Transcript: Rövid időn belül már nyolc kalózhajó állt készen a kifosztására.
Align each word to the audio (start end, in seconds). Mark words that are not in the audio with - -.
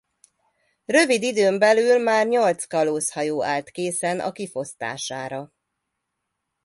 Rövid 0.85 1.23
időn 1.23 1.59
belül 1.59 1.99
már 1.99 2.27
nyolc 2.27 2.65
kalózhajó 2.65 3.43
állt 3.43 3.69
készen 3.71 4.19
a 4.19 4.31
kifosztására. 4.31 5.53